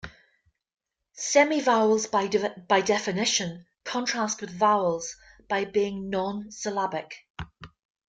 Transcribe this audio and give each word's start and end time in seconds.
Semivowels, 1.15 2.07
by 2.09 2.81
definition, 2.81 3.67
contrast 3.83 4.41
with 4.41 4.49
vowels 4.49 5.15
by 5.47 5.63
being 5.63 6.09
non-syllabic. 6.09 7.19